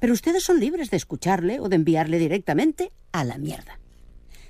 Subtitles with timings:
[0.00, 3.78] pero ustedes son libres de escucharle o de enviarle directamente a la mierda.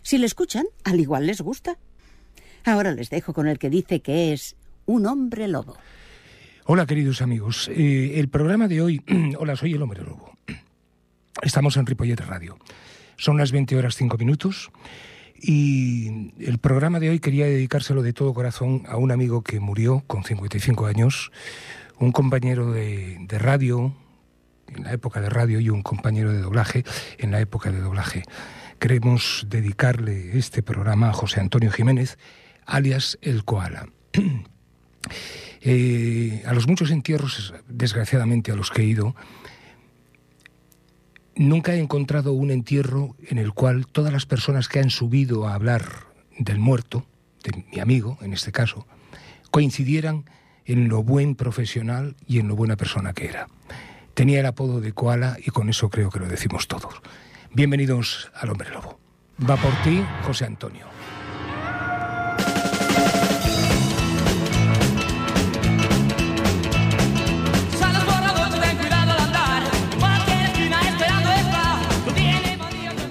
[0.02, 1.78] Si le escuchan, al igual les gusta.
[2.64, 5.76] Ahora les dejo con el que dice que es un hombre lobo.
[6.66, 9.02] Hola queridos amigos, eh, el programa de hoy,
[9.38, 10.32] hola, soy el hombre lobo.
[11.42, 12.58] Estamos en Ripollet Radio.
[13.16, 14.70] Son las 20 horas 5 minutos
[15.36, 20.04] y el programa de hoy quería dedicárselo de todo corazón a un amigo que murió
[20.06, 21.32] con 55 años,
[21.98, 23.94] un compañero de, de radio,
[24.76, 26.84] en la época de radio y un compañero de doblaje
[27.18, 28.22] en la época de doblaje.
[28.78, 32.18] Queremos dedicarle este programa a José Antonio Jiménez,
[32.66, 33.88] alias El Koala.
[35.66, 39.16] Eh, a los muchos entierros, desgraciadamente a los que he ido,
[41.36, 45.54] nunca he encontrado un entierro en el cual todas las personas que han subido a
[45.54, 45.84] hablar
[46.38, 47.06] del muerto,
[47.42, 48.86] de mi amigo en este caso,
[49.50, 50.26] coincidieran
[50.66, 53.46] en lo buen profesional y en lo buena persona que era.
[54.14, 57.02] Tenía el apodo de koala y con eso creo que lo decimos todos.
[57.52, 58.98] Bienvenidos al Hombre Lobo.
[59.48, 60.86] Va por ti, José Antonio.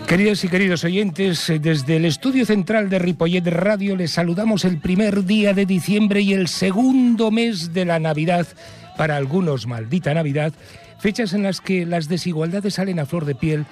[0.08, 5.26] Queridas y queridos oyentes, desde el estudio central de Ripollet Radio les saludamos el primer
[5.26, 8.46] día de diciembre y el segundo mes de la Navidad,
[8.96, 10.54] para algunos maldita Navidad,
[11.04, 13.66] Fechas en las que las desigualdades salen a flor de piel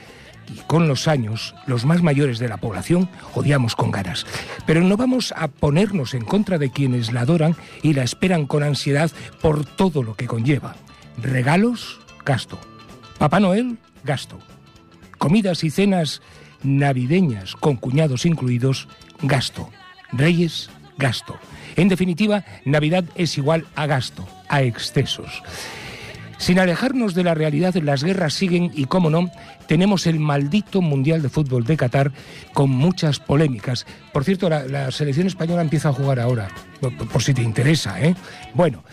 [0.54, 4.26] y con los años los más mayores de la población odiamos con ganas.
[4.66, 8.64] Pero no vamos a ponernos en contra de quienes la adoran y la esperan con
[8.64, 10.76] ansiedad por todo lo que conlleva.
[11.22, 12.60] Regalos, gasto.
[13.18, 14.38] Papá Noel, gasto.
[15.18, 16.22] Comidas y cenas
[16.64, 18.90] navideñas con cuñados incluidos,
[19.22, 19.70] gasto.
[20.12, 21.38] Reyes, gasto.
[21.78, 25.42] En definitiva, Navidad es igual a gasto, a excesos.
[26.42, 29.30] Sin alejarnos de la realidad, las guerras siguen y, como no,
[29.68, 32.12] tenemos el maldito Mundial de Fútbol de Qatar
[32.52, 33.86] con muchas polémicas.
[34.12, 36.48] Por cierto, la, selección española empieza a jugar ahora,
[37.12, 38.02] por, si te interesa.
[38.02, 38.16] ¿eh?
[38.56, 38.84] Bueno,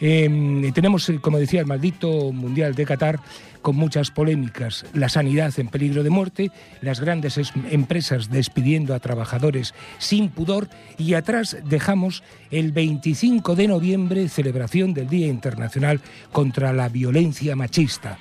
[0.00, 3.20] em, tenemos, como decía, el maldito Mundial de Qatar
[3.64, 6.50] con muchas polémicas, la sanidad en peligro de muerte,
[6.82, 14.28] las grandes empresas despidiendo a trabajadores sin pudor y atrás dejamos el 25 de noviembre,
[14.28, 18.18] celebración del Día Internacional contra la Violencia Machista.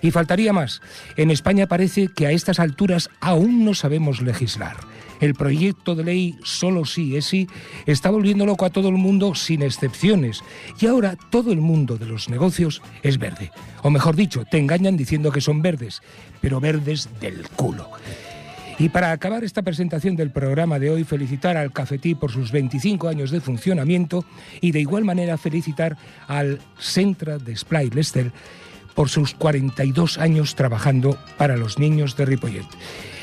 [0.00, 0.80] Y faltaría más.
[1.16, 4.76] En España parece que a estas alturas aún no sabemos legislar.
[5.20, 7.48] El proyecto de ley solo sí es sí
[7.86, 10.44] está volviendo loco a todo el mundo sin excepciones.
[10.78, 13.50] Y ahora todo el mundo de los negocios es verde.
[13.84, 16.00] O mejor dicho, te engañan diciendo que son verdes,
[16.40, 17.90] pero verdes del culo.
[18.78, 23.08] Y para acabar esta presentación del programa de hoy, felicitar al Cafetí por sus 25
[23.08, 24.24] años de funcionamiento
[24.62, 28.32] y de igual manera felicitar al Centra de Splay Lester
[28.94, 32.66] por sus 42 años trabajando para los niños de Ripollet.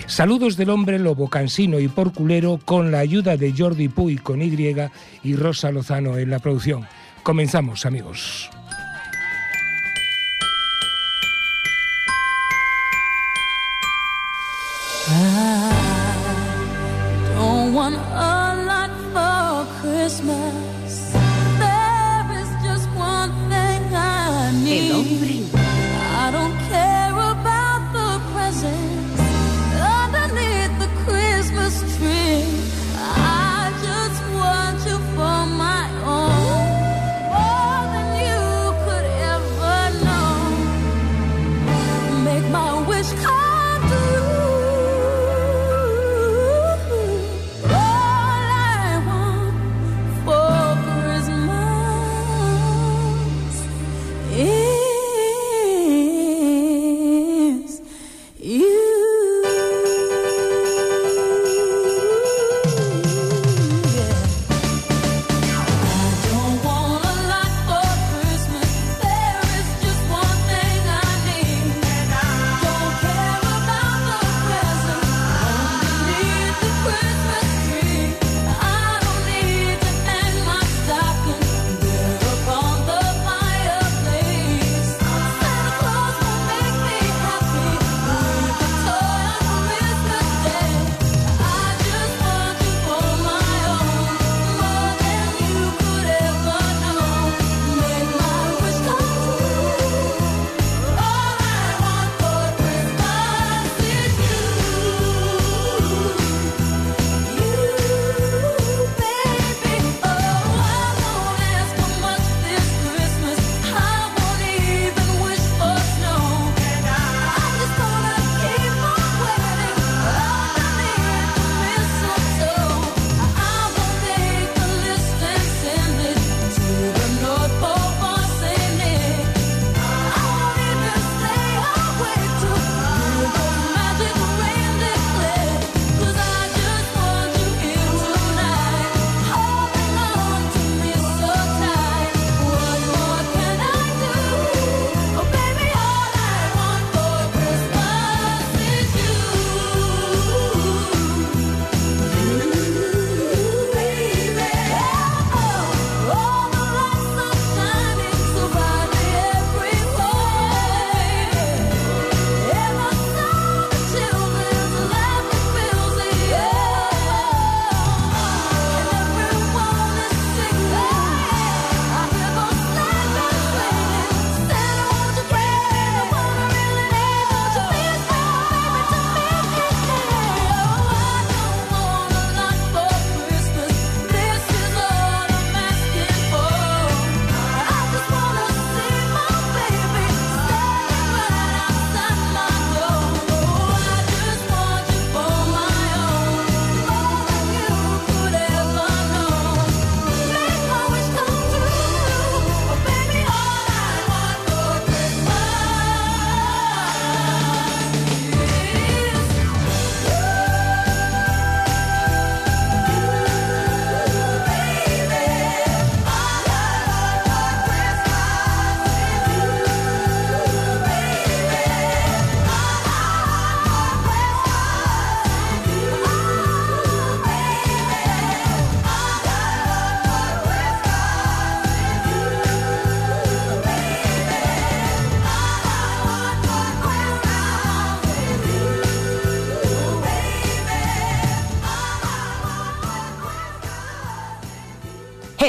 [0.05, 4.75] Saludos del hombre lobo cansino y porculero con la ayuda de Jordi Puy con Y
[5.23, 6.85] y Rosa Lozano en la producción.
[7.23, 8.51] Comenzamos, amigos.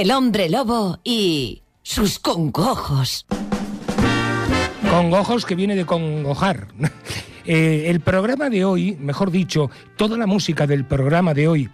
[0.02, 3.24] El hombre lobo y sus congojos.
[4.90, 6.68] Congojos que viene de congojar.
[7.44, 11.70] Eh, el programa de hoy, mejor dicho, toda la música del programa de hoy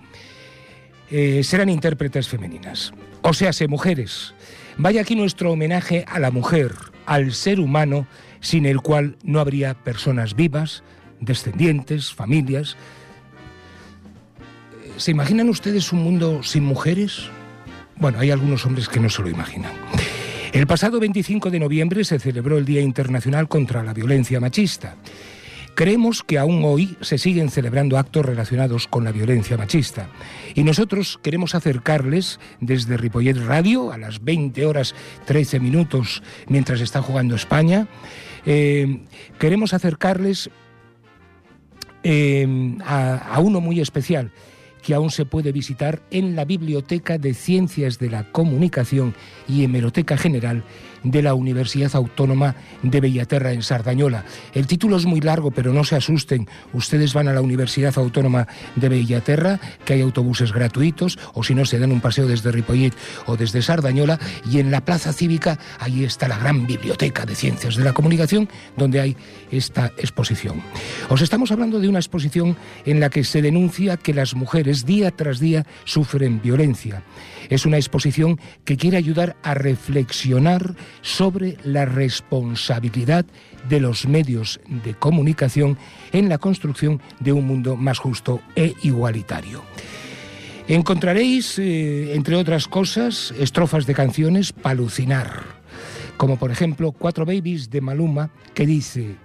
[1.11, 2.95] eh, serán intérpretes femeninas.
[3.21, 4.33] O sea, se mujeres.
[4.79, 6.73] Vaya aquí nuestro homenaje a la mujer,
[7.05, 8.07] al ser humano,
[8.41, 10.83] sin el cual no habría personas vivas,
[11.21, 12.79] descendientes, familias.
[14.83, 17.29] Eh, ¿Se imaginan ustedes un mundo sin mujeres?
[18.01, 19.73] Bueno, hay algunos hombres que no se lo imaginan.
[20.53, 24.97] El pasado 25 de noviembre se celebró el Día Internacional contra la Violencia Machista.
[25.75, 30.09] Creemos que aún hoy se siguen celebrando actos relacionados con la violencia machista
[30.57, 34.97] y nosotros queremos acercarles desde Ripollet Radio a las 20 horas
[35.27, 37.87] 13 minutos mientras está jugando España.
[38.45, 39.03] eh,
[39.39, 40.51] queremos acercarles
[42.03, 44.33] eh, a, a uno muy especial
[44.89, 49.15] que aún se puede visitar en la Biblioteca de Ciencias de la Comunicación
[49.47, 50.65] y Hemeroteca General
[51.03, 54.25] de la Universidad Autónoma de Bellaterra en Sardañola.
[54.55, 56.49] El título es muy largo, pero no se asusten.
[56.73, 61.67] Ustedes van a la Universidad Autónoma de Bellaterra, que hay autobuses gratuitos, o si no,
[61.67, 62.95] se dan un paseo desde Ripollet
[63.27, 64.19] o desde Sardañola,
[64.51, 68.49] y en la Plaza Cívica, ahí está la gran Biblioteca de Ciencias de la Comunicación,
[68.77, 69.17] donde hay
[69.51, 70.63] esta exposición.
[71.11, 75.11] Os estamos hablando de una exposición en la que se denuncia que las mujeres día
[75.11, 77.03] tras día sufren violencia.
[77.49, 83.27] Es una exposición que quiere ayudar a reflexionar sobre la responsabilidad
[83.69, 85.79] de los medios de comunicación
[86.13, 89.63] en la construcción de un mundo más justo e igualitario.
[90.69, 95.45] Encontraréis, eh, entre otras cosas, estrofas de canciones para alucinar,
[96.19, 99.17] como por ejemplo Cuatro Babies de Maluma, que dice,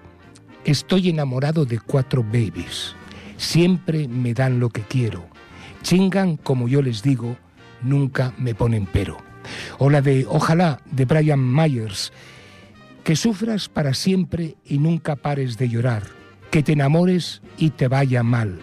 [0.65, 2.95] Estoy enamorado de cuatro babies,
[3.36, 5.27] siempre me dan lo que quiero,
[5.84, 7.38] chingan como yo les digo,
[7.82, 9.18] nunca me ponen pero.
[9.78, 12.12] O la de Ojalá de Brian Myers,
[13.04, 16.04] que sufras para siempre y nunca pares de llorar,
[16.50, 18.60] que te enamores y te vaya mal,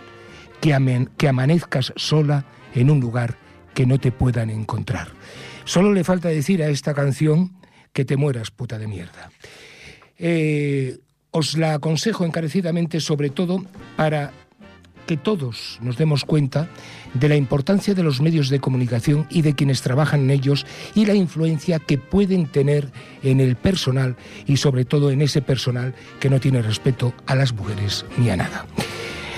[0.60, 3.36] que, que amanezcas sola en un lugar
[3.74, 5.08] que no te puedan encontrar.
[5.64, 7.52] Solo le falta decir a esta canción
[7.92, 9.30] que te mueras, puta de mierda.
[10.18, 10.98] Eh,
[11.30, 13.64] os la aconsejo encarecidamente, sobre todo
[13.96, 14.32] para
[15.10, 16.68] que todos nos demos cuenta
[17.14, 20.64] de la importancia de los medios de comunicación y de quienes trabajan en ellos
[20.94, 22.92] y la influencia que pueden tener
[23.24, 24.14] en el personal
[24.46, 28.36] y sobre todo en ese personal que no tiene respeto a las mujeres ni a
[28.36, 28.66] nada.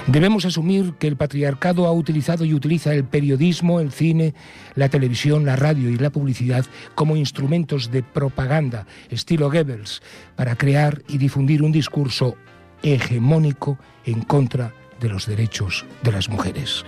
[0.09, 4.35] Debemos asumir que el patriarcado ha utilizado y utiliza el periodismo, el cine,
[4.75, 10.03] la televisión, la radio y la publicidad como instrumentos de propaganda, estilo Goebbels,
[10.37, 12.37] para crear y difundir un discurso
[12.83, 16.85] hegemónico en contra de los derechos de las mujeres.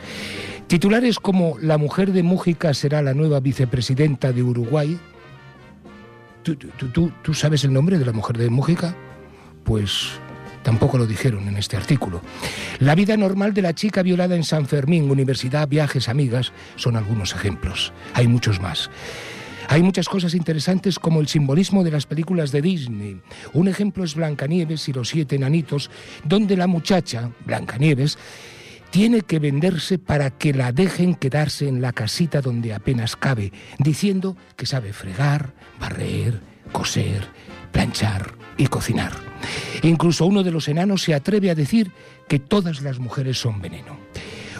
[0.66, 4.98] Titulares como La mujer de Mújica será la nueva vicepresidenta de Uruguay.
[6.42, 8.94] ¿Tú, tú- tú- tú sabes el nombre de la mujer de Mújica?
[9.64, 10.08] Pues
[10.62, 12.20] tampoco lo dijeron en este artículo.
[12.80, 17.34] La vida normal de la chica violada en San Fermín, universidad, viajes, amigas, son algunos
[17.34, 17.92] ejemplos.
[18.14, 18.90] Hay muchos más.
[19.68, 23.20] Hay muchas cosas interesantes como el simbolismo de las películas de Disney.
[23.52, 25.90] Un ejemplo es Blancanieves y los siete enanitos,
[26.24, 28.18] donde la muchacha, Blancanieves,
[28.90, 34.36] tiene que venderse para que la dejen quedarse en la casita donde apenas cabe, diciendo
[34.56, 36.40] que sabe fregar, barrer,
[36.70, 37.26] coser,
[37.72, 39.12] planchar y cocinar.
[39.82, 41.90] Incluso uno de los enanos se atreve a decir
[42.28, 43.98] que todas las mujeres son veneno.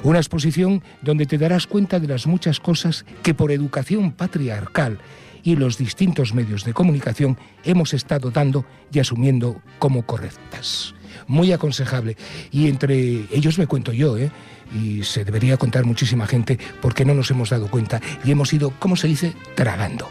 [0.05, 4.99] Una exposición donde te darás cuenta de las muchas cosas que por educación patriarcal
[5.43, 10.95] y los distintos medios de comunicación hemos estado dando y asumiendo como correctas.
[11.27, 12.19] Muy aconsejable.
[12.51, 14.31] Y entre ellos me cuento yo, ¿eh?
[14.75, 18.75] Y se debería contar muchísima gente porque no nos hemos dado cuenta y hemos ido,
[18.79, 20.09] ¿cómo se dice?, tragando.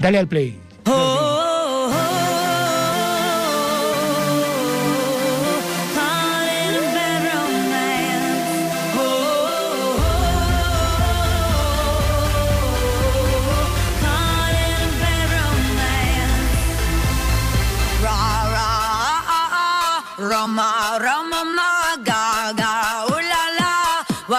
[0.00, 0.58] Dale al play.
[0.84, 1.37] Roma,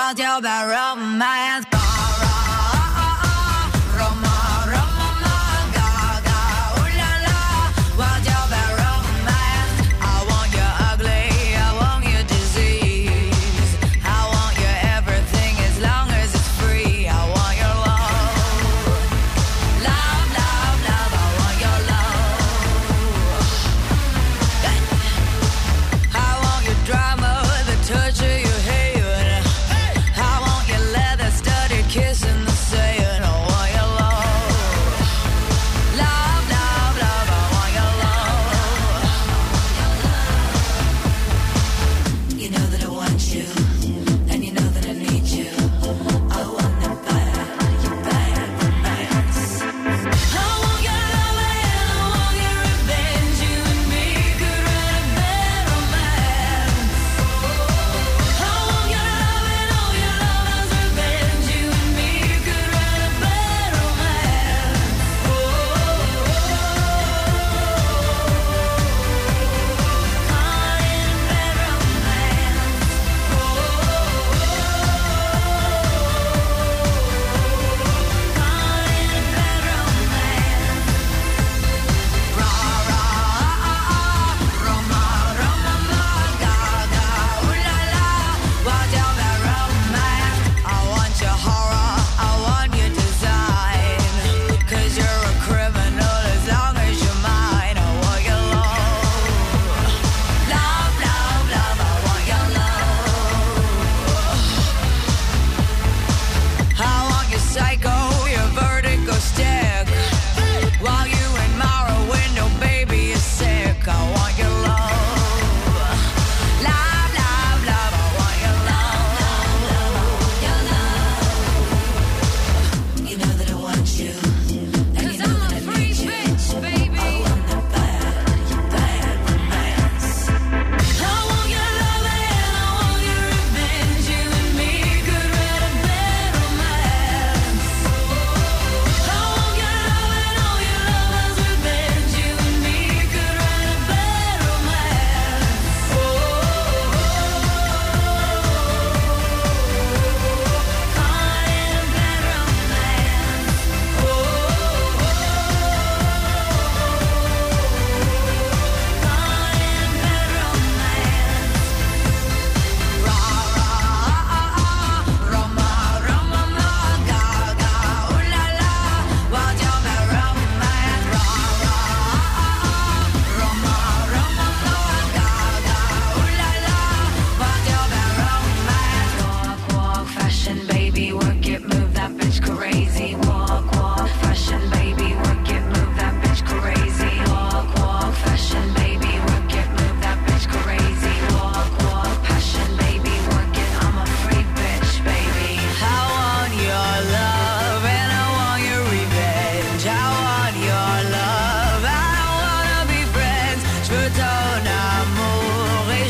[0.01, 1.38] I'll wild, you're about my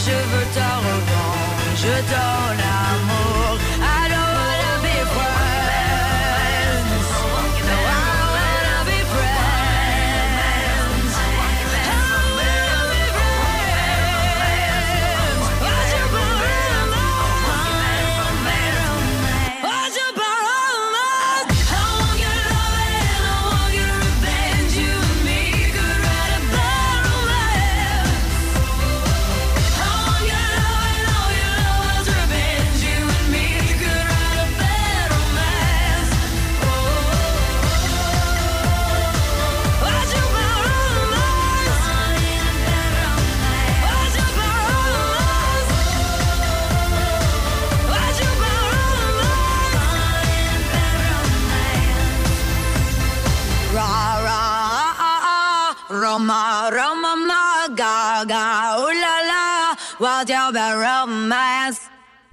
[0.10, 2.99] je veux ta revanche dans la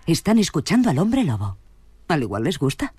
[0.06, 1.56] Están escuchando al hombre lobo.
[2.06, 2.94] Al igual les gusta.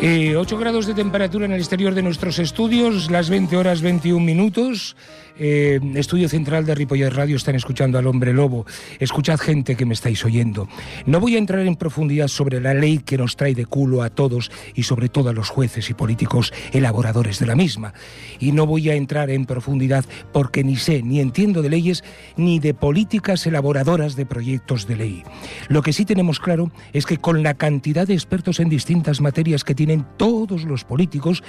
[0.00, 4.24] Eh, 8 grados de temperatura en el exterior de nuestros estudios, las 20 horas 21
[4.24, 4.96] minutos.
[5.36, 8.66] Eh, Estudio Central de Ripollet Radio están escuchando al hombre lobo.
[9.00, 10.68] Escuchad gente que me estáis oyendo.
[11.06, 14.10] No voy a entrar en profundidad sobre la ley que nos trae de culo a
[14.10, 17.94] todos y sobre todo a los jueces y políticos elaboradores de la misma.
[18.38, 22.04] Y no voy a entrar en profundidad porque ni sé ni entiendo de leyes
[22.36, 25.22] ni de políticas elaboradoras de proyectos de ley.
[25.68, 29.64] Lo que sí tenemos claro es que con la cantidad de expertos en distintas materias
[29.64, 31.42] que tienen todos los políticos,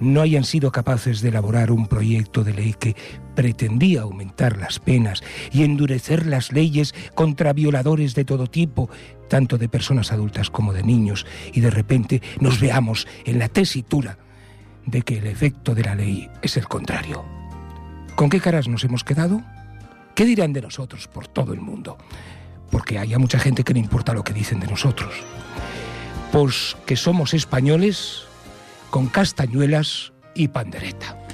[0.00, 2.96] no hayan sido capaces de elaborar un proyecto de ley que
[3.36, 5.22] pretendía aumentar las penas
[5.52, 8.90] y endurecer las leyes contra violadores de todo tipo,
[9.28, 14.18] tanto de personas adultas como de niños, y de repente nos veamos en la tesitura
[14.86, 17.24] de que el efecto de la ley es el contrario.
[18.16, 19.42] ¿Con qué caras nos hemos quedado?
[20.14, 21.98] ¿Qué dirán de nosotros por todo el mundo?
[22.70, 25.14] Porque hay mucha gente que le importa lo que dicen de nosotros.
[26.32, 28.24] Pues que somos españoles
[28.90, 31.25] con castañuelas y pandereta.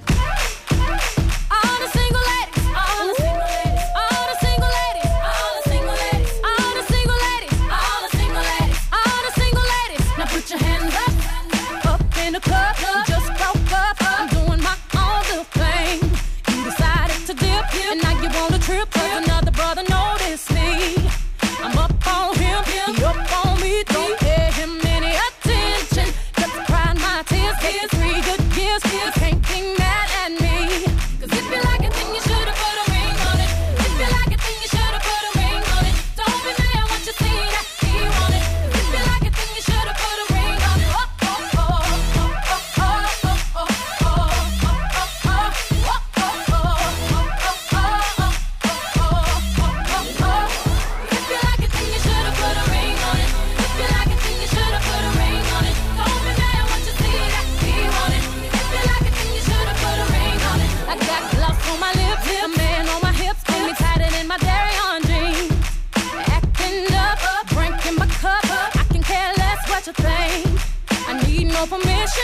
[71.72, 72.21] information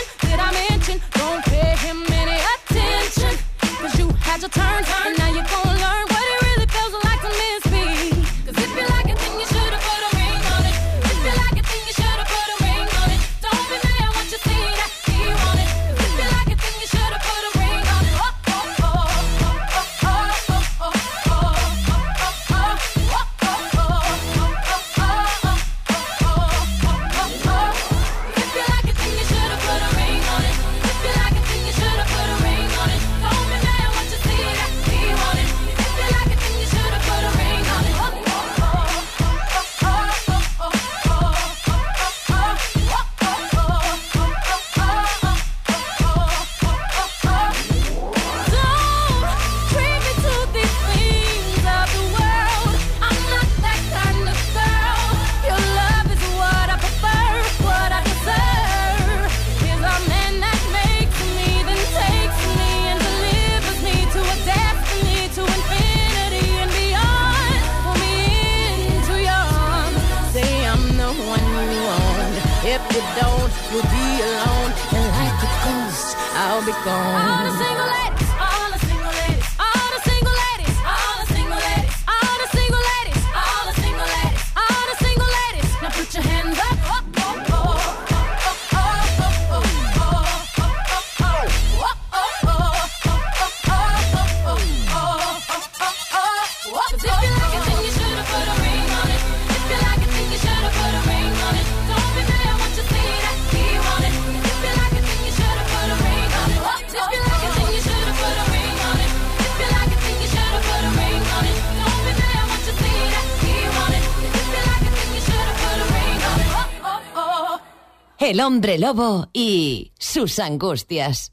[118.29, 121.31] El hombre lobo y sus angustias.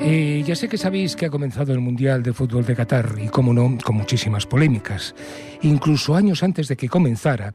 [0.00, 3.26] Eh, ya sé que sabéis que ha comenzado el Mundial de Fútbol de Qatar y,
[3.26, 5.16] como no, con muchísimas polémicas.
[5.62, 7.54] Incluso años antes de que comenzara,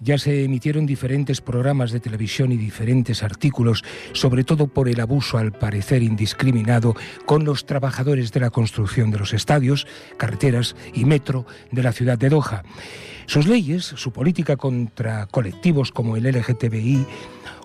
[0.00, 5.38] ya se emitieron diferentes programas de televisión y diferentes artículos, sobre todo por el abuso,
[5.38, 11.46] al parecer indiscriminado, con los trabajadores de la construcción de los estadios, carreteras y metro
[11.70, 12.64] de la ciudad de Doha.
[13.30, 17.06] Sus leyes, su política contra colectivos como el LGTBI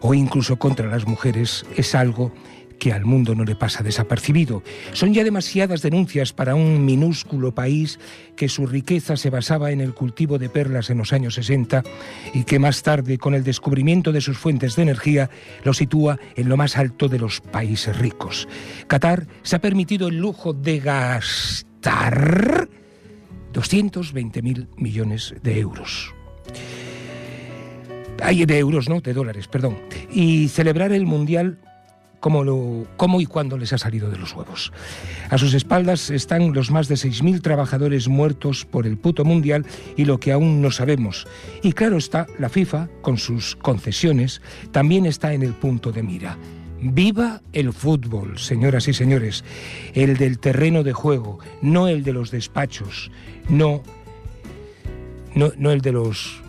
[0.02, 2.32] o incluso contra las mujeres es algo
[2.78, 4.62] que al mundo no le pasa desapercibido.
[4.94, 8.00] Son ya demasiadas denuncias para un minúsculo país
[8.36, 11.82] que su riqueza se basaba en el cultivo de perlas en los años 60
[12.36, 15.32] y que más tarde, con el descubrimiento de sus fuentes de energía,
[15.64, 18.48] lo sitúa en lo más alto de los países ricos.
[18.86, 22.70] Qatar se ha permitido el lujo de gastar
[23.56, 26.14] 220.000 millones de euros.
[28.22, 29.78] Ay, de euros, no, de dólares, perdón.
[30.12, 31.60] Y celebrar el Mundial
[32.20, 34.74] cómo, lo, cómo y cuándo les ha salido de los huevos.
[35.30, 39.66] A sus espaldas están los más de 6.000 trabajadores muertos por el puto mundial
[39.96, 41.28] y lo que aún no sabemos.
[41.64, 44.42] Y claro está, la FIFA, con sus concesiones,
[44.72, 46.38] también está en el punto de mira.
[46.88, 49.44] Viva el fútbol, señoras y señores,
[49.96, 53.10] el del terreno de juego, no el de los despachos,
[53.50, 53.82] no,
[55.34, 56.42] no, no el de los,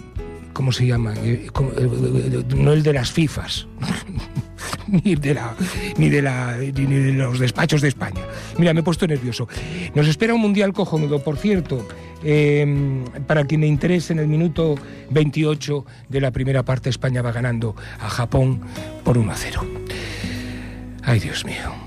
[0.53, 1.14] ¿cómo se llama?
[1.16, 3.66] Eh, como- eh, No el de las FIFAs.
[4.88, 5.55] ni de la
[5.99, 8.20] ni de la ni de los despachos de España.
[8.59, 9.49] Mira, me he puesto nervioso.
[9.94, 11.87] Nos espera un mundial cojonudo, por cierto.
[12.22, 14.75] eh, para quien le interese, en el minuto
[15.11, 18.61] 28 de la primera parte, España va ganando a Japón
[19.05, 19.64] por 1 a 0.
[21.07, 21.86] Ay, Dios mío.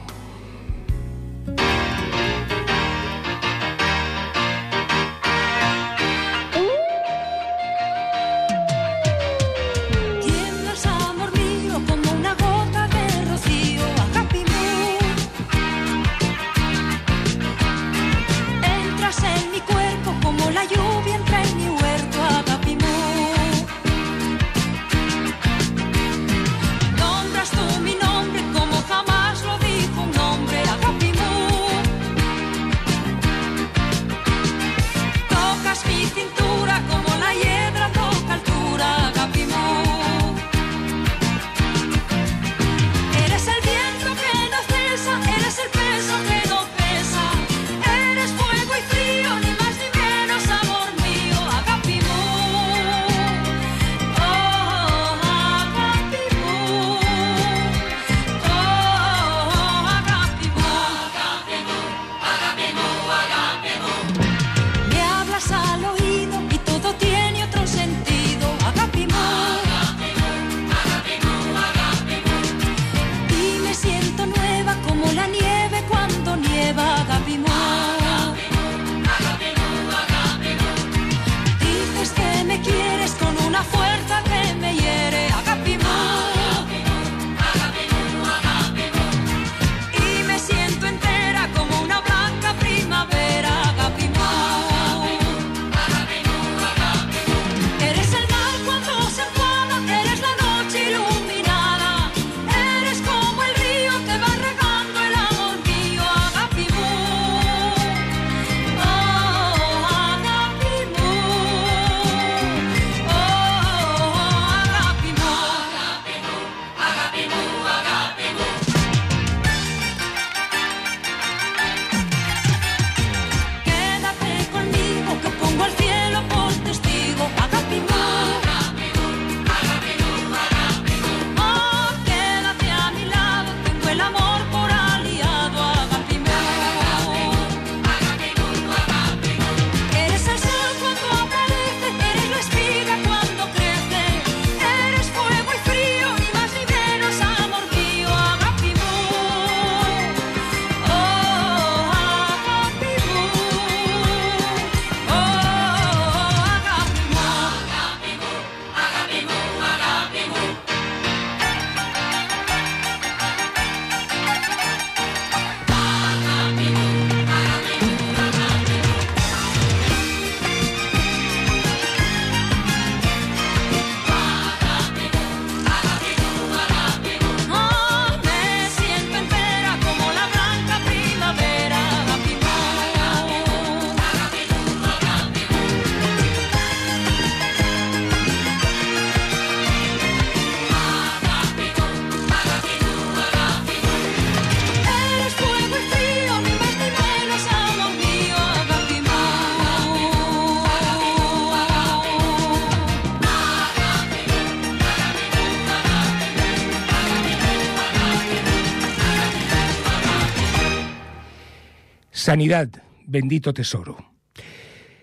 [212.30, 212.70] Sanidad,
[213.08, 213.98] bendito tesoro.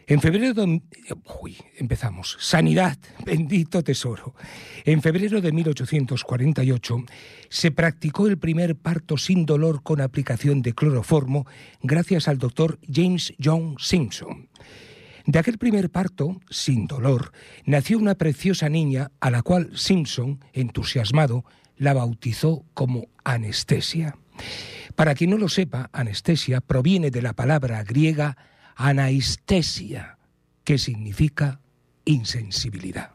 [0.07, 0.81] En febrero de...
[1.43, 2.37] Uy, empezamos.
[2.39, 4.37] Sanidad, bendito tesoro.
[4.85, 6.99] En febrero de 1848
[7.49, 11.49] se practicó el primer parto sin dolor con aplicación de cloroformo
[11.83, 14.49] gracias al doctor James John Simpson.
[15.25, 17.33] De aquel primer parto, sin dolor,
[17.65, 21.45] nació una preciosa niña a la cual Simpson, entusiasmado,
[21.77, 24.17] la bautizó como anestesia.
[24.97, 28.37] Para quien no lo sepa, anestesia proviene de la palabra griega
[28.75, 30.19] anaistesia,
[30.65, 31.61] que significa
[32.05, 33.11] insensibilidad.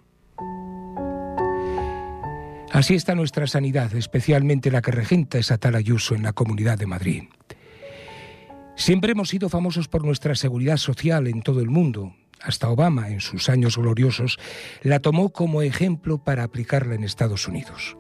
[2.72, 6.86] Así está nuestra sanidad, especialmente la que regenta esa tal Ayuso en la Comunidad de
[6.86, 7.24] Madrid.
[8.76, 12.16] Siempre hemos sido famosos por nuestra seguridad social en todo el mundo.
[12.40, 14.40] Hasta Obama, en sus años gloriosos,
[14.82, 17.98] la tomó como ejemplo para aplicarla en Estados Unidos.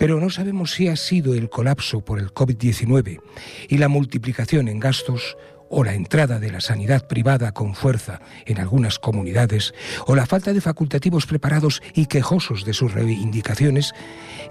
[0.00, 3.20] Pero no sabemos si ha sido el colapso por el COVID-19
[3.68, 5.36] y la multiplicación en gastos
[5.68, 9.74] o la entrada de la sanidad privada con fuerza en algunas comunidades,
[10.06, 13.92] o la falta de facultativos preparados y quejosos de sus reivindicaciones,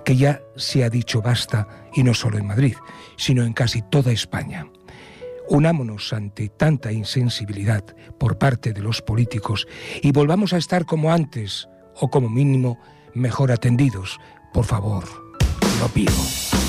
[0.05, 2.75] que ya se ha dicho basta, y no solo en Madrid,
[3.17, 4.67] sino en casi toda España.
[5.47, 7.83] Unámonos ante tanta insensibilidad
[8.19, 9.67] por parte de los políticos
[10.03, 12.79] y volvamos a estar como antes, o como mínimo,
[13.15, 14.19] mejor atendidos.
[14.53, 15.28] Por favor,
[15.79, 16.68] lo pido.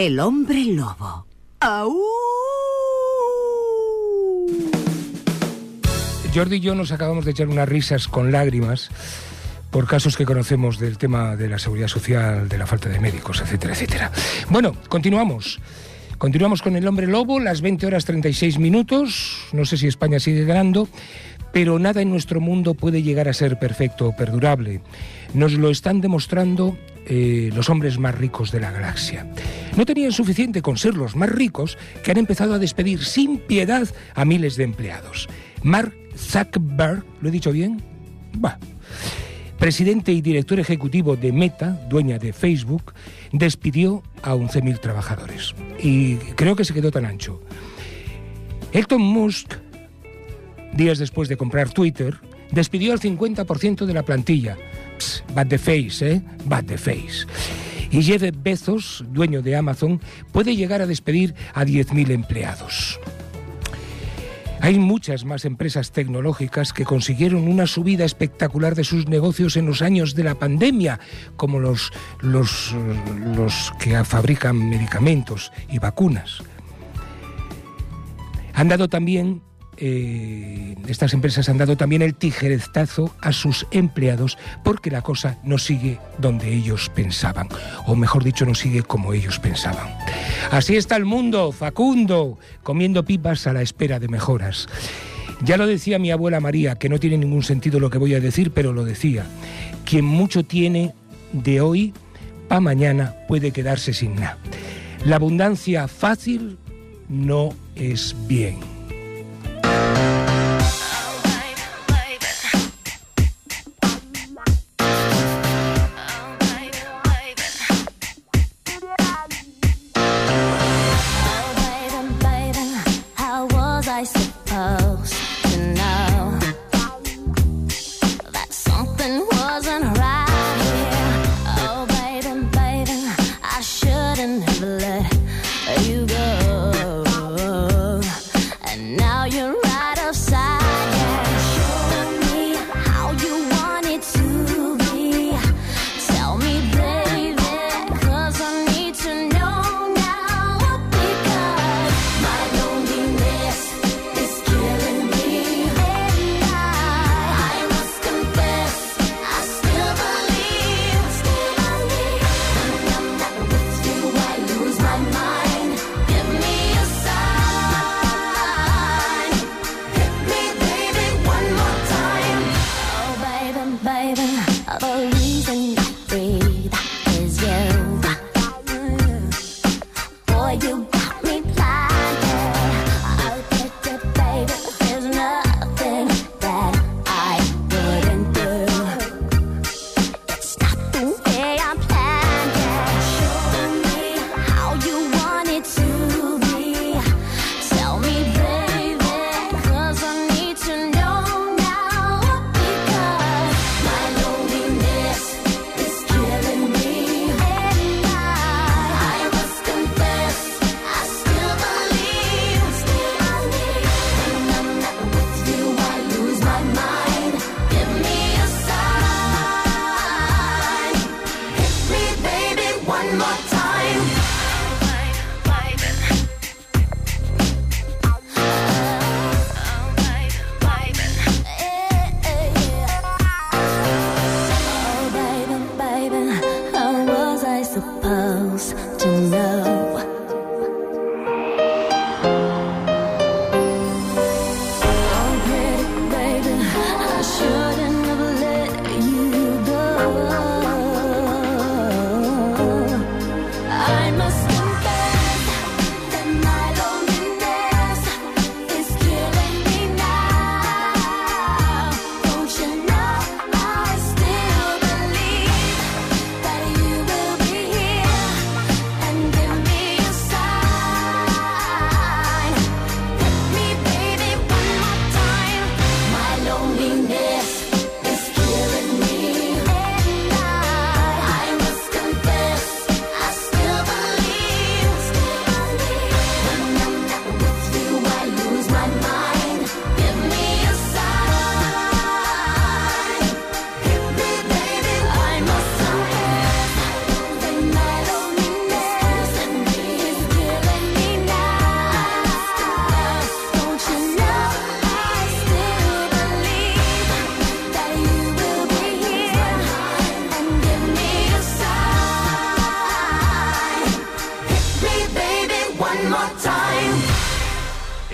[0.00, 1.26] El hombre lobo.
[1.60, 1.94] ¡Au!
[6.34, 8.88] Jordi y yo nos acabamos de echar unas risas con lágrimas
[9.70, 13.42] por casos que conocemos del tema de la seguridad social, de la falta de médicos,
[13.42, 14.10] etcétera, etcétera.
[14.48, 15.60] Bueno, continuamos.
[16.16, 19.48] Continuamos con el hombre lobo, las 20 horas 36 minutos.
[19.52, 20.88] No sé si España sigue ganando,
[21.52, 24.80] pero nada en nuestro mundo puede llegar a ser perfecto o perdurable.
[25.34, 29.26] Nos lo están demostrando eh, los hombres más ricos de la galaxia.
[29.76, 33.88] No tenían suficiente con ser los más ricos que han empezado a despedir sin piedad
[34.14, 35.28] a miles de empleados.
[35.62, 37.82] Mark Zuckerberg, ¿lo he dicho bien?
[38.34, 38.58] Bah.
[39.58, 42.94] Presidente y director ejecutivo de Meta, dueña de Facebook,
[43.30, 45.54] despidió a 11.000 trabajadores.
[45.82, 47.42] Y creo que se quedó tan ancho.
[48.72, 49.54] Elton Musk,
[50.72, 52.18] días después de comprar Twitter,
[52.52, 54.56] despidió al 50% de la plantilla.
[55.00, 56.22] Pss, bad the face, ¿eh?
[56.44, 57.26] Bad the face.
[57.90, 63.00] Y Jeff Bezos, dueño de Amazon, puede llegar a despedir a 10.000 empleados.
[64.60, 69.80] Hay muchas más empresas tecnológicas que consiguieron una subida espectacular de sus negocios en los
[69.80, 71.00] años de la pandemia,
[71.36, 72.74] como los, los,
[73.34, 76.42] los que fabrican medicamentos y vacunas.
[78.52, 79.42] Han dado también,
[79.80, 85.56] eh, estas empresas han dado también el tijeretazo a sus empleados porque la cosa no
[85.56, 87.48] sigue donde ellos pensaban,
[87.86, 89.88] o mejor dicho, no sigue como ellos pensaban.
[90.50, 94.68] Así está el mundo, Facundo, comiendo pipas a la espera de mejoras.
[95.42, 98.20] Ya lo decía mi abuela María, que no tiene ningún sentido lo que voy a
[98.20, 99.24] decir, pero lo decía.
[99.86, 100.94] Quien mucho tiene
[101.32, 101.94] de hoy,
[102.48, 104.36] pa' mañana puede quedarse sin nada.
[105.06, 106.58] La abundancia fácil
[107.08, 108.69] no es bien.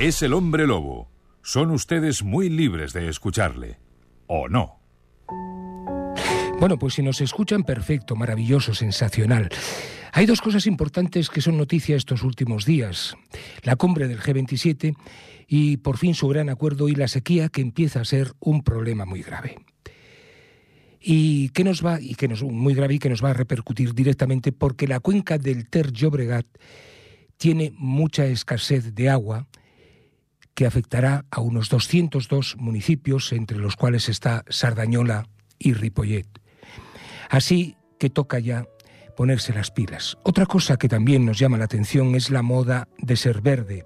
[0.06, 1.10] Es el hombre lobo.
[1.42, 3.80] Son ustedes muy libres de escucharle.
[4.28, 4.78] ¿O no?
[6.60, 9.48] Bueno, pues si nos escuchan, perfecto, maravilloso, sensacional.
[10.12, 13.16] Hay dos cosas importantes que son noticia estos últimos días.
[13.64, 14.94] La cumbre del G27
[15.48, 19.06] y por fin su gran acuerdo y la sequía que empieza a ser un problema
[19.06, 19.56] muy grave.
[21.00, 24.86] Y que nos va y muy grave y que nos va a repercutir directamente porque
[24.86, 26.46] la cuenca del Ter Llobregat
[27.38, 29.48] tiene mucha escasez de agua
[30.56, 35.28] que afectará a unos 202 municipios entre los cuales está Sardañola
[35.58, 36.26] y Ripollet.
[37.28, 38.66] Así que toca ya
[39.16, 40.16] ponerse las pilas.
[40.24, 43.84] Otra cosa que también nos llama la atención es la moda de ser verde,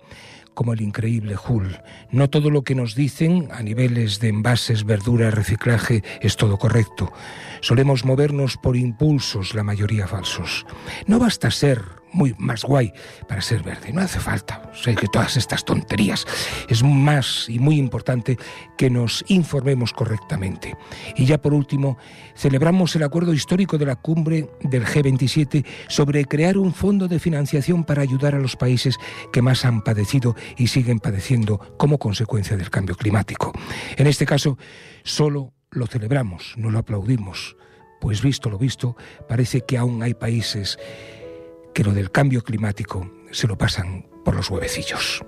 [0.55, 1.81] como el increíble Hull.
[2.13, 7.13] No todo lo que nos dicen a niveles de envases, verdura, reciclaje es todo correcto.
[7.61, 10.67] Solemos movernos por impulsos, la mayoría falsos.
[11.07, 12.93] No basta ser muy más guay
[13.29, 14.63] para ser verde, no hace falta.
[14.75, 16.27] Sé que todas estas tonterías
[16.69, 18.39] es más y muy importante
[18.77, 20.77] que nos informemos correctamente.
[21.17, 21.99] Y ya por último,
[22.37, 27.85] celebramos el acuerdo histórico de la cumbre del G27 sobre crear un fondo de financiación
[27.85, 28.97] para ayudar a los países
[29.33, 33.53] que más han padecido y siguen padeciendo como consecuencia del cambio climático.
[33.97, 34.59] En este caso,
[35.03, 37.57] solo lo celebramos, no lo aplaudimos,
[38.01, 38.97] pues visto lo visto,
[39.29, 40.79] parece que aún hay países
[41.81, 45.25] que lo del cambio climático se lo pasan por los huevecillos.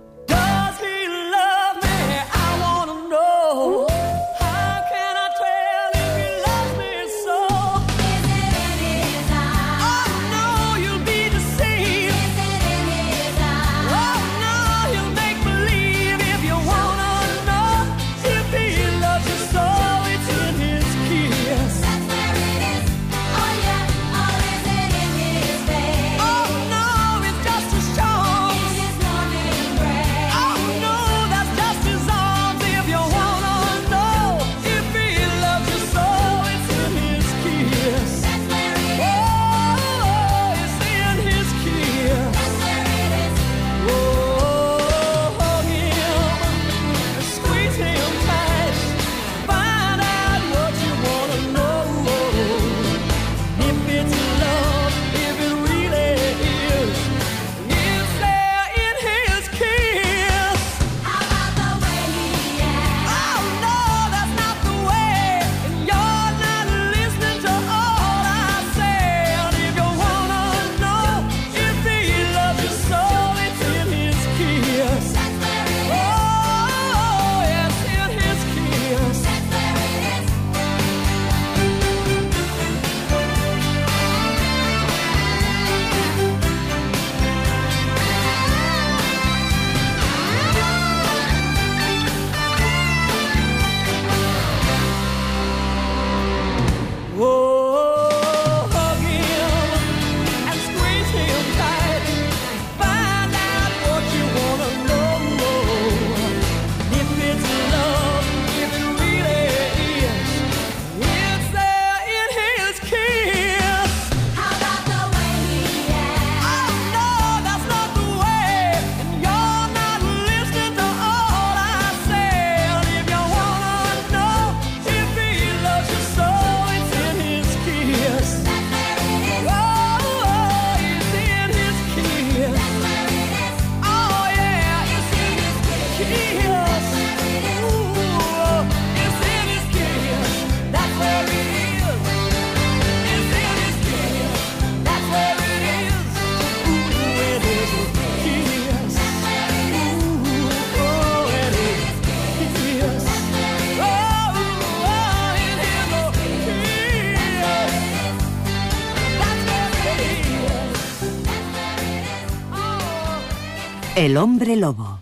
[164.03, 164.99] El hombre lobo.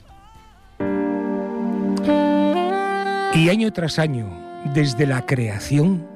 [3.34, 4.28] Y año tras año,
[4.74, 6.06] desde la creación,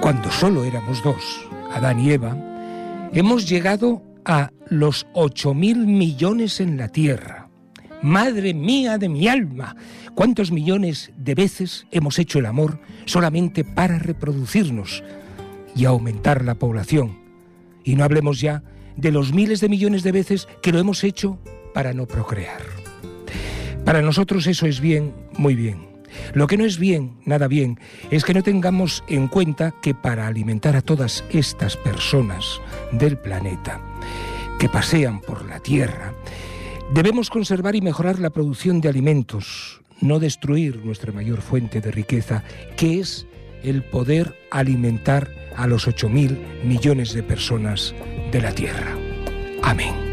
[0.00, 2.36] cuando solo éramos dos, Adán y Eva,
[3.12, 7.48] hemos llegado a los 8.000 millones en la Tierra.
[8.02, 9.76] Madre mía de mi alma,
[10.16, 15.04] ¿cuántos millones de veces hemos hecho el amor solamente para reproducirnos
[15.76, 17.16] y aumentar la población?
[17.84, 18.64] Y no hablemos ya
[18.96, 21.38] de los miles de millones de veces que lo hemos hecho
[21.76, 22.62] para no procrear.
[23.84, 25.88] Para nosotros eso es bien, muy bien.
[26.32, 27.78] Lo que no es bien, nada bien,
[28.10, 32.62] es que no tengamos en cuenta que para alimentar a todas estas personas
[32.92, 33.78] del planeta
[34.58, 36.14] que pasean por la Tierra,
[36.94, 42.42] debemos conservar y mejorar la producción de alimentos, no destruir nuestra mayor fuente de riqueza,
[42.78, 43.26] que es
[43.62, 47.94] el poder alimentar a los 8.000 millones de personas
[48.32, 48.96] de la Tierra.
[49.62, 50.05] Amén.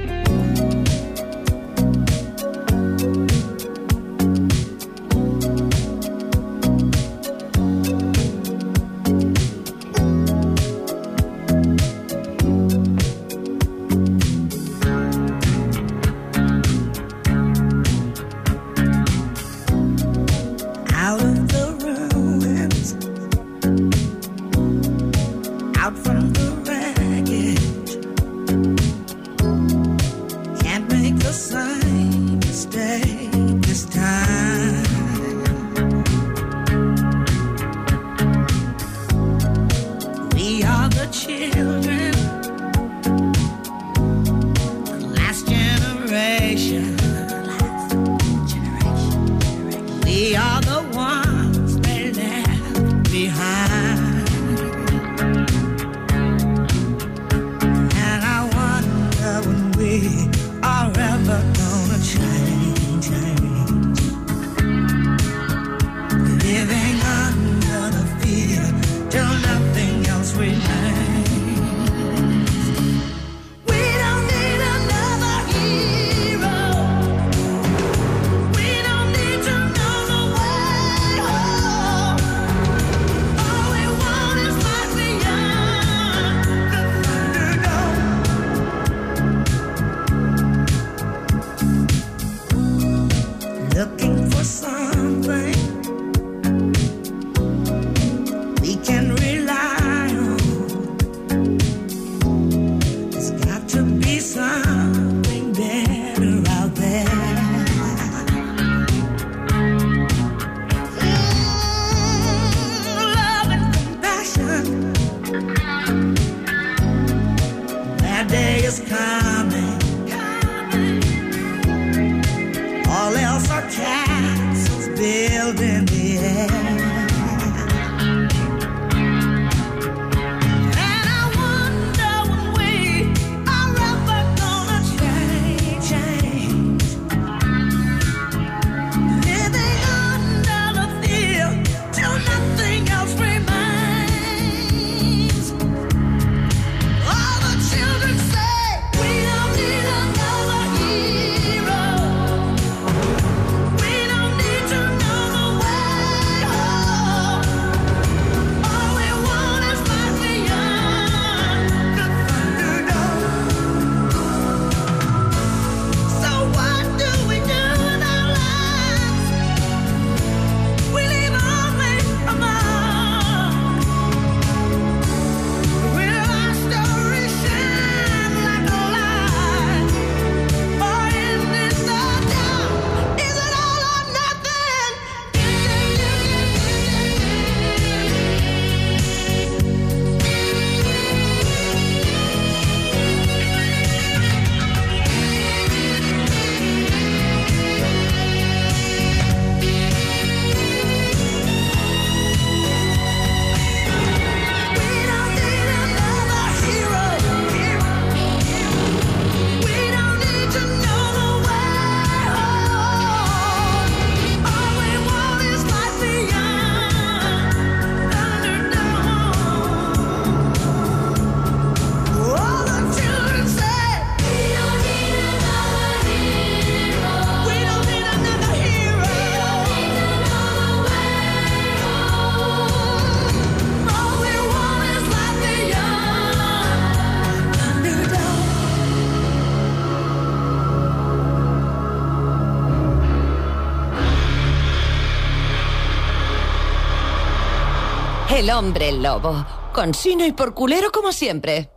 [248.43, 251.69] El hombre lobo, con sino y por culero como siempre.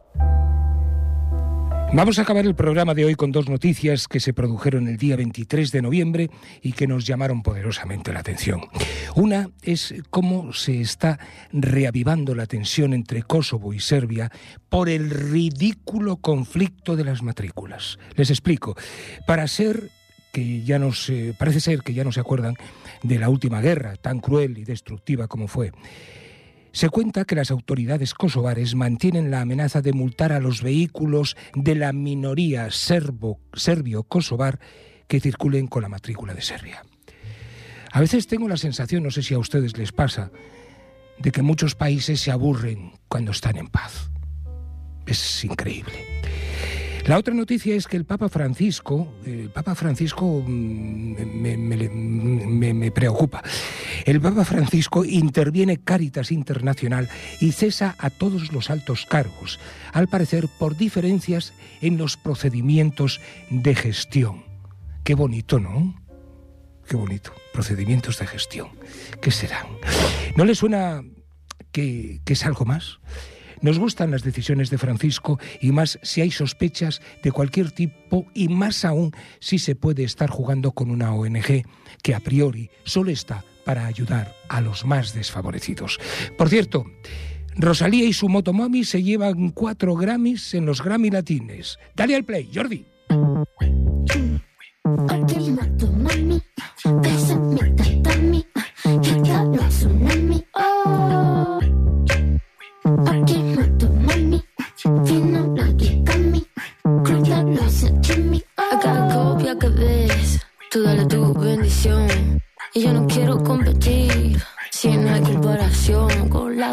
[1.93, 5.14] Vamos a acabar el programa de hoy con dos noticias que se produjeron el día
[5.14, 6.29] 23 de noviembre
[6.62, 8.62] y que nos llamaron poderosamente la atención.
[9.14, 11.21] Una es cómo se está
[11.53, 14.33] reavivando la tensión entre Kosovo y Serbia
[14.69, 17.97] por el ridículo conflicto de las matrículas.
[18.17, 18.75] Les explico.
[19.25, 19.93] Para ser
[20.33, 22.57] que ya no se, parece ser que ya no se acuerdan
[23.05, 25.71] de la última guerra tan cruel y destructiva como fue.
[26.77, 31.74] Se cuenta que las autoridades kosovares mantienen la amenaza de multar a los vehículos de
[31.74, 34.61] la minoría serbio-kosovar
[35.09, 36.85] que circulen con la matrícula de Serbia.
[37.93, 40.31] A veces tengo la sensación, no sé si a ustedes les pasa,
[41.16, 44.11] de que muchos países se aburren cuando están en paz.
[45.07, 46.16] Es increíble.
[47.07, 51.15] La otra noticia es que el Papa Francisco, el Papa Francisco mm,
[52.51, 53.45] me, preocupa.
[54.05, 57.09] El Papa Francisco interviene Cáritas Internacional
[57.41, 59.61] y cesa a todos los altos cargos,
[59.93, 64.45] al parecer por diferencias en los procedimientos de gestión.
[65.05, 65.95] Qué bonito, ¿no?
[66.89, 67.33] Qué bonito.
[67.53, 68.71] Procedimientos de gestión.
[69.23, 69.67] ¿Qué serán?
[70.35, 71.05] ¿No le suena
[71.71, 72.99] que es algo más?
[73.67, 78.47] Nos gustan las decisiones de Francisco y más si hay sospechas de cualquier tipo y
[78.47, 79.11] más aún
[79.41, 81.64] si se puede estar jugando con una ONG
[82.01, 85.99] que a priori solo está para ayudar a los más desfavorecidos.
[86.39, 86.85] Por cierto,
[87.57, 91.77] Rosalía y su motomami se llevan cuatro Grammys en los Grammy Latines.
[91.97, 92.87] Dale al play, Jordi.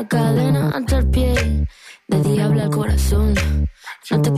[0.08, 1.68] Cadena hasta el pie,
[2.08, 3.34] de diablo al corazón.
[4.12, 4.32] No te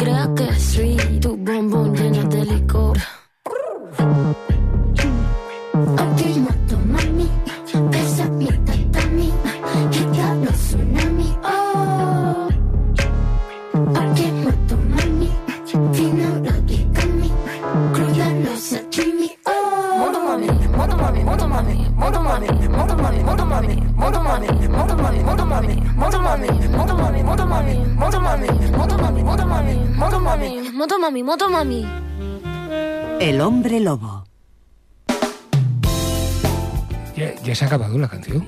[37.65, 38.45] ha acabado la canción.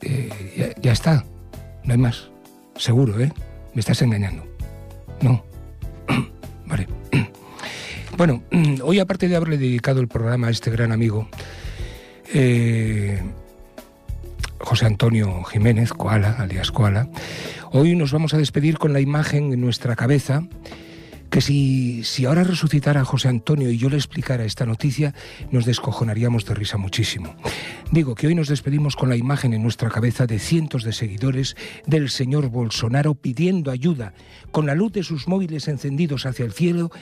[0.00, 1.24] Eh, ya, ya está.
[1.84, 2.28] No hay más.
[2.76, 3.32] Seguro, ¿eh?
[3.74, 4.44] Me estás engañando.
[5.20, 5.44] No.
[6.66, 6.88] vale.
[8.16, 8.42] bueno,
[8.82, 11.28] hoy aparte de haberle dedicado el programa a este gran amigo,
[12.32, 13.22] eh,
[14.58, 17.08] José Antonio Jiménez, Koala, alias Koala,
[17.70, 20.42] hoy nos vamos a despedir con la imagen en nuestra cabeza
[21.34, 25.12] que si, si ahora resucitara José Antonio y yo le explicara esta noticia,
[25.50, 27.34] nos descojonaríamos de risa muchísimo.
[27.90, 31.56] Digo que hoy nos despedimos con la imagen en nuestra cabeza de cientos de seguidores
[31.86, 34.14] del señor Bolsonaro pidiendo ayuda,
[34.52, 36.92] con la luz de sus móviles encendidos hacia el cielo,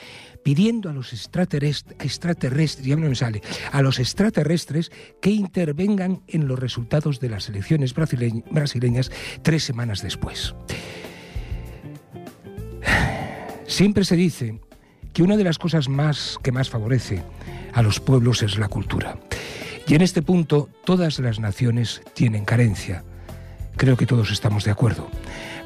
[0.42, 6.48] pidiendo a los extraterrestres, extraterrestres, ya no me sale, a los extraterrestres que intervengan en
[6.48, 9.10] los resultados de las elecciones brasileñ- brasileñas
[9.42, 10.54] tres semanas después.
[13.72, 14.60] Siempre se dice
[15.14, 17.22] que una de las cosas más que más favorece
[17.72, 19.16] a los pueblos es la cultura.
[19.88, 23.02] Y en este punto todas las naciones tienen carencia.
[23.78, 25.08] Creo que todos estamos de acuerdo.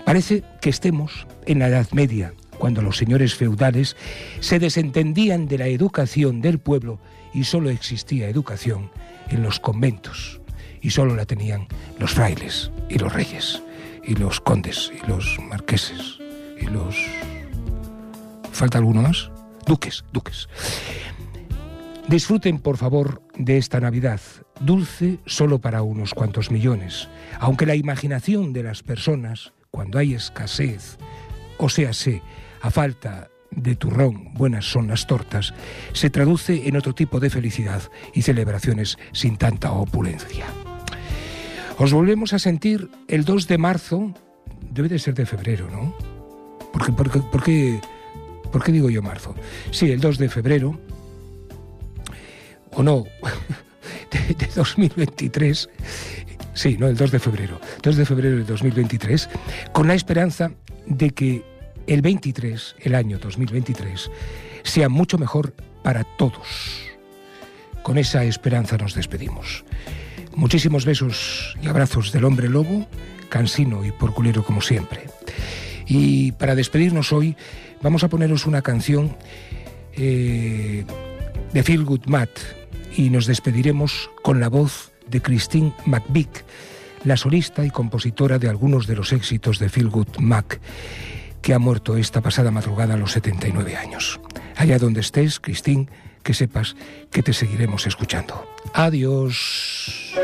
[0.05, 3.97] Parece que estemos en la Edad Media, cuando los señores feudales
[4.39, 7.01] se desentendían de la educación del pueblo
[7.35, 8.93] y solo existía educación
[9.31, 10.41] en los conventos
[10.81, 11.67] y solo la tenían
[11.99, 13.61] los frailes y los reyes
[14.05, 16.19] y los condes y los marqueses
[16.61, 16.95] y los
[18.57, 19.31] ¿Falta alguno más?
[19.67, 20.49] Duques, duques.
[22.09, 24.19] Disfruten, por favor, de esta Navidad,
[24.61, 30.97] dulce solo para unos cuantos millones, aunque la imaginación de las personas, cuando hay escasez,
[31.59, 32.23] o sea, sé,
[32.63, 35.53] a falta de turrón, buenas son las tortas,
[35.93, 37.83] se traduce en otro tipo de felicidad
[38.15, 40.47] y celebraciones sin tanta opulencia.
[41.77, 44.15] Os volvemos a sentir el 2 de marzo,
[44.71, 45.95] debe de ser de febrero, ¿no?
[46.73, 46.93] Porque,
[47.31, 47.81] porque
[48.51, 49.35] ¿Por qué digo yo marzo?
[49.71, 50.79] Sí, el 2 de febrero,
[52.73, 53.05] o no,
[54.11, 55.69] de, de 2023,
[56.55, 59.29] sí, no, el 2 de febrero, 2 de febrero de 2023,
[59.73, 60.53] con la esperanza
[60.87, 61.45] de que
[61.87, 64.11] el 23, el año 2023,
[64.63, 66.87] sea mucho mejor para todos.
[67.83, 69.65] Con esa esperanza nos despedimos.
[70.35, 72.87] Muchísimos besos y abrazos del hombre lobo,
[73.29, 75.05] cansino y porculero como siempre.
[75.87, 77.37] Y para despedirnos hoy
[77.83, 79.17] vamos a poneros una canción
[79.95, 80.85] eh,
[81.53, 82.31] de Feel Good Matt
[82.97, 86.45] y nos despediremos con la voz de Christine McVick,
[87.05, 90.61] la solista y compositora de algunos de los éxitos de Feel Good Mac,
[91.43, 94.21] que ha muerto esta pasada madrugada a los 79 años.
[94.57, 95.89] Allá donde estés, Christine,
[96.23, 96.75] que sepas
[97.11, 98.47] que te seguiremos escuchando.
[98.75, 100.15] Adiós.